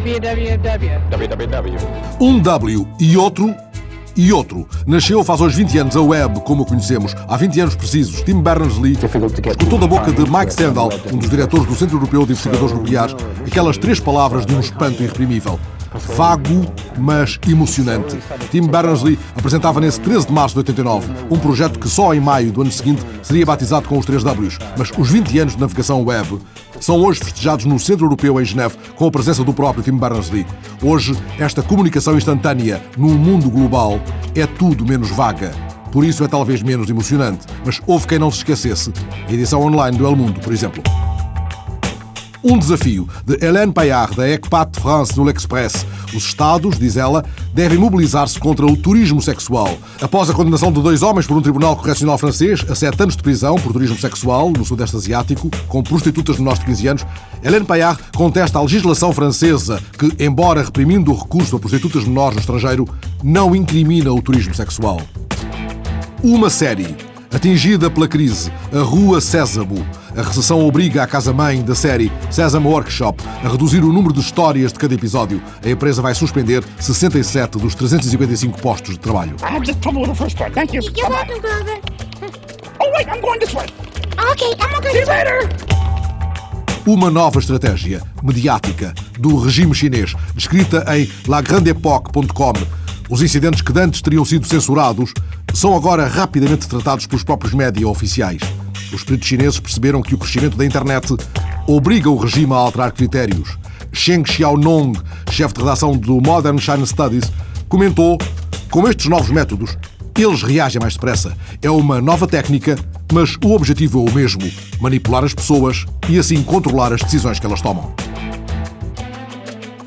www. 0.00 1.76
Um 2.20 2.40
W 2.40 2.88
e 2.98 3.16
outro 3.16 3.54
e 4.16 4.32
outro. 4.32 4.68
Nasceu 4.86 5.22
faz 5.24 5.40
hoje 5.40 5.56
20 5.56 5.78
anos 5.78 5.96
a 5.96 6.00
web, 6.00 6.40
como 6.40 6.62
a 6.62 6.66
conhecemos. 6.66 7.14
Há 7.28 7.36
20 7.36 7.60
anos 7.60 7.74
precisos, 7.74 8.22
Tim 8.22 8.40
Berners-Lee 8.40 8.96
escutou 8.96 9.78
da 9.78 9.86
boca 9.86 10.12
de 10.12 10.22
Mike 10.30 10.52
Stendhal, 10.52 10.90
um 11.12 11.16
dos 11.16 11.28
diretores 11.28 11.66
do 11.66 11.74
Centro 11.74 11.96
Europeu 11.96 12.24
de 12.26 12.32
Investigadores 12.32 12.72
Nucleares, 12.72 13.14
aquelas 13.46 13.76
três 13.76 14.00
palavras 14.00 14.46
de 14.46 14.54
um 14.54 14.60
espanto 14.60 15.02
irreprimível. 15.02 15.58
Vago, 16.16 16.66
mas 16.98 17.38
emocionante. 17.48 18.18
Tim 18.50 18.66
Berners-Lee 18.66 19.18
apresentava 19.36 19.80
nesse 19.80 20.00
13 20.00 20.26
de 20.26 20.32
março 20.32 20.54
de 20.54 20.58
89 20.58 21.08
um 21.30 21.38
projeto 21.38 21.78
que 21.78 21.88
só 21.88 22.12
em 22.12 22.20
maio 22.20 22.50
do 22.50 22.62
ano 22.62 22.72
seguinte 22.72 23.02
seria 23.22 23.46
batizado 23.46 23.88
com 23.88 23.96
os 23.96 24.04
3 24.04 24.24
Ws. 24.24 24.58
Mas 24.76 24.90
os 24.98 25.08
20 25.08 25.38
anos 25.38 25.54
de 25.54 25.60
navegação 25.60 26.04
web 26.04 26.40
são 26.84 27.02
hoje 27.02 27.20
festejados 27.20 27.64
no 27.64 27.78
Centro 27.78 28.04
Europeu 28.04 28.38
em 28.38 28.44
Geneve 28.44 28.76
com 28.94 29.06
a 29.06 29.10
presença 29.10 29.42
do 29.42 29.54
próprio 29.54 29.82
Tim 29.82 29.96
Berners-Lee. 29.96 30.44
Hoje, 30.82 31.16
esta 31.38 31.62
comunicação 31.62 32.14
instantânea 32.14 32.82
num 32.98 33.14
mundo 33.14 33.48
global 33.48 33.98
é 34.34 34.46
tudo 34.46 34.84
menos 34.84 35.08
vaga. 35.08 35.50
Por 35.90 36.04
isso 36.04 36.22
é 36.22 36.28
talvez 36.28 36.62
menos 36.62 36.90
emocionante. 36.90 37.46
Mas 37.64 37.80
houve 37.86 38.06
quem 38.06 38.18
não 38.18 38.30
se 38.30 38.38
esquecesse. 38.38 38.92
A 39.26 39.32
edição 39.32 39.62
online 39.62 39.96
do 39.96 40.04
El 40.04 40.14
Mundo, 40.14 40.40
por 40.40 40.52
exemplo. 40.52 40.82
Um 42.46 42.58
desafio 42.58 43.08
de 43.24 43.42
Hélène 43.42 43.72
Payard, 43.72 44.14
da 44.14 44.28
ECPAT 44.28 44.72
de 44.72 44.80
France 44.80 45.16
no 45.16 45.24
L'Express. 45.24 45.86
Os 46.14 46.24
Estados, 46.26 46.78
diz 46.78 46.98
ela, 46.98 47.24
devem 47.54 47.78
mobilizar-se 47.78 48.38
contra 48.38 48.66
o 48.66 48.76
turismo 48.76 49.22
sexual. 49.22 49.78
Após 49.98 50.28
a 50.28 50.34
condenação 50.34 50.70
de 50.70 50.82
dois 50.82 51.02
homens 51.02 51.26
por 51.26 51.38
um 51.38 51.40
tribunal 51.40 51.74
correcional 51.74 52.18
francês 52.18 52.62
a 52.68 52.74
sete 52.74 53.02
anos 53.02 53.16
de 53.16 53.22
prisão 53.22 53.54
por 53.56 53.72
turismo 53.72 53.96
sexual 53.96 54.50
no 54.50 54.62
Sudeste 54.62 54.94
Asiático, 54.94 55.50
com 55.68 55.82
prostitutas 55.82 56.36
menores 56.36 56.58
de 56.58 56.66
15 56.66 56.86
anos, 56.86 57.06
Hélène 57.42 57.64
Payard 57.64 57.98
contesta 58.14 58.58
a 58.58 58.62
legislação 58.62 59.10
francesa 59.10 59.82
que, 59.98 60.12
embora 60.22 60.62
reprimindo 60.62 61.12
o 61.12 61.18
recurso 61.18 61.56
a 61.56 61.58
prostitutas 61.58 62.04
menores 62.04 62.34
no 62.34 62.40
estrangeiro, 62.40 62.86
não 63.22 63.56
incrimina 63.56 64.12
o 64.12 64.20
turismo 64.20 64.54
sexual. 64.54 65.00
Uma 66.22 66.50
série 66.50 66.94
Atingida 67.34 67.90
pela 67.90 68.06
crise, 68.06 68.52
a 68.72 68.78
Rua 68.78 69.20
Sésamo. 69.20 69.84
A 70.16 70.22
recessão 70.22 70.64
obriga 70.64 71.02
a 71.02 71.06
casa-mãe 71.06 71.62
da 71.62 71.74
série 71.74 72.12
Sésamo 72.30 72.70
Workshop 72.70 73.20
a 73.44 73.48
reduzir 73.48 73.82
o 73.82 73.92
número 73.92 74.14
de 74.14 74.20
histórias 74.20 74.72
de 74.72 74.78
cada 74.78 74.94
episódio. 74.94 75.42
A 75.60 75.68
empresa 75.68 76.00
vai 76.00 76.14
suspender 76.14 76.62
67 76.78 77.58
dos 77.58 77.74
355 77.74 78.60
postos 78.60 78.94
de 78.94 79.00
trabalho. 79.00 79.34
I 79.42 79.56
had 79.56 79.66
just 79.66 79.80
trouble 79.80 80.02
with 80.02 80.10
the 80.10 80.14
first 80.14 80.40
one. 80.40 80.52
Thank 80.52 80.74
you. 80.76 80.82
You're 80.82 81.10
welcome, 81.10 81.40
brother. 81.40 81.80
Oh, 82.80 82.92
wait, 82.92 83.08
I'm 83.08 83.20
going 83.20 83.40
this 83.40 83.52
way. 83.52 83.66
Okay, 84.30 84.52
I'm 84.60 84.70
gonna 84.70 84.90
See 84.92 85.00
you 85.00 85.06
later. 85.06 85.48
Uma 86.86 87.10
nova 87.10 87.40
estratégia 87.40 88.00
mediática 88.22 88.94
do 89.18 89.38
regime 89.38 89.74
chinês, 89.74 90.14
descrita 90.36 90.84
em 90.96 91.10
lagrandepoque.com. 91.26 92.52
Os 93.10 93.20
incidentes 93.20 93.60
que 93.60 93.78
antes 93.78 94.00
teriam 94.00 94.24
sido 94.24 94.46
censurados 94.46 95.12
são 95.52 95.76
agora 95.76 96.06
rapidamente 96.06 96.66
tratados 96.66 97.06
pelos 97.06 97.22
próprios 97.22 97.52
média 97.52 97.86
oficiais. 97.86 98.40
Os 98.92 99.04
peritos 99.04 99.28
chineses 99.28 99.60
perceberam 99.60 100.00
que 100.00 100.14
o 100.14 100.18
crescimento 100.18 100.56
da 100.56 100.64
internet 100.64 101.14
obriga 101.66 102.08
o 102.08 102.16
regime 102.16 102.52
a 102.52 102.56
alterar 102.56 102.92
critérios. 102.92 103.58
Sheng 103.92 104.24
Xiaonong, 104.24 104.98
chefe 105.30 105.54
de 105.54 105.60
redação 105.60 105.96
do 105.96 106.20
Modern 106.20 106.58
China 106.58 106.86
Studies, 106.86 107.30
comentou: 107.68 108.18
com 108.70 108.88
estes 108.88 109.06
novos 109.06 109.30
métodos, 109.30 109.76
eles 110.18 110.42
reagem 110.42 110.80
mais 110.80 110.94
depressa. 110.94 111.36
É 111.60 111.70
uma 111.70 112.00
nova 112.00 112.26
técnica, 112.26 112.78
mas 113.12 113.36
o 113.44 113.52
objetivo 113.52 114.04
é 114.04 114.10
o 114.10 114.14
mesmo: 114.14 114.50
manipular 114.80 115.24
as 115.24 115.34
pessoas 115.34 115.84
e 116.08 116.18
assim 116.18 116.42
controlar 116.42 116.92
as 116.92 117.02
decisões 117.02 117.38
que 117.38 117.46
elas 117.46 117.60
tomam. 117.60 117.94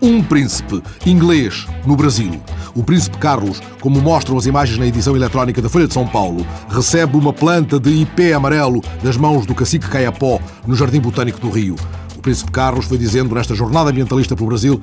Um 0.00 0.22
príncipe 0.22 0.82
inglês 1.06 1.66
no 1.86 1.94
Brasil. 1.94 2.40
O 2.74 2.82
príncipe 2.82 3.18
Carlos, 3.18 3.60
como 3.80 4.00
mostram 4.00 4.38
as 4.38 4.46
imagens 4.46 4.78
na 4.78 4.86
edição 4.86 5.14
eletrónica 5.14 5.60
da 5.60 5.68
Folha 5.68 5.86
de 5.86 5.92
São 5.92 6.06
Paulo, 6.06 6.46
recebe 6.68 7.16
uma 7.16 7.32
planta 7.32 7.78
de 7.78 7.90
ipê 7.90 8.32
amarelo 8.32 8.80
das 9.02 9.16
mãos 9.16 9.44
do 9.44 9.54
cacique 9.54 9.88
Caiapó 9.88 10.40
no 10.66 10.74
Jardim 10.74 11.00
Botânico 11.00 11.38
do 11.38 11.50
Rio. 11.50 11.76
O 12.16 12.20
príncipe 12.20 12.50
Carlos 12.50 12.86
foi 12.86 12.96
dizendo 12.96 13.34
nesta 13.34 13.54
jornada 13.54 13.90
ambientalista 13.90 14.34
pelo 14.34 14.48
Brasil 14.48 14.82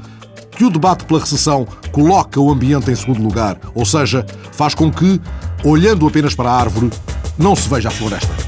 que 0.51 0.65
o 0.65 0.69
debate 0.69 1.05
pela 1.05 1.19
recessão 1.19 1.65
coloca 1.91 2.39
o 2.39 2.51
ambiente 2.51 2.91
em 2.91 2.95
segundo 2.95 3.23
lugar, 3.23 3.57
ou 3.73 3.85
seja, 3.85 4.25
faz 4.51 4.75
com 4.75 4.91
que, 4.91 5.19
olhando 5.63 6.05
apenas 6.05 6.35
para 6.35 6.51
a 6.51 6.59
árvore, 6.59 6.91
não 7.37 7.55
se 7.55 7.67
veja 7.69 7.87
a 7.87 7.91
floresta. 7.91 8.38